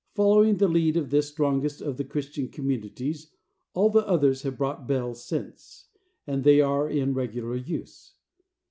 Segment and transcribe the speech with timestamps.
[0.15, 3.27] Following the lead of this strongest of the Christian communities,
[3.75, 5.89] all the others have brought bells since,
[6.25, 8.15] and they are in regular use.